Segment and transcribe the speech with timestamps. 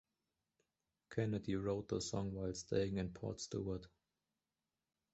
[1.11, 3.85] Kennedy wrote the song while staying in Portstewart.